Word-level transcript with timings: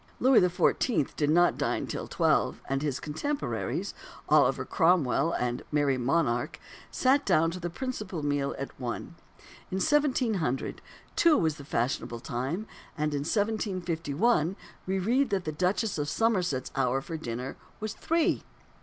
Louis 0.19 0.41
XIV. 0.41 1.15
did 1.15 1.29
not 1.29 1.59
dine 1.59 1.85
till 1.85 2.07
twelve; 2.07 2.59
and 2.67 2.81
his 2.81 2.99
contemporaries, 2.99 3.93
Oliver 4.29 4.65
Cromwell 4.65 5.31
and 5.33 5.59
the 5.59 5.65
Merry 5.71 5.99
Monarch, 5.99 6.59
sat 6.89 7.23
down 7.23 7.51
to 7.51 7.59
the 7.59 7.69
principal 7.69 8.23
meal 8.25 8.55
at 8.57 8.71
one. 8.79 9.13
In 9.69 9.75
1700, 9.77 10.81
two 11.15 11.37
was 11.37 11.57
the 11.57 11.63
fashionable 11.63 12.19
time; 12.21 12.65
and 12.97 13.13
in 13.13 13.19
1751 13.19 14.55
we 14.87 14.97
read 14.97 15.29
that 15.29 15.45
the 15.45 15.51
Duchess 15.51 15.99
of 15.99 16.09
Somerset's 16.09 16.71
hour 16.75 16.99
for 17.01 17.15
dinner 17.15 17.55
was 17.79 17.93
three. 17.93 18.41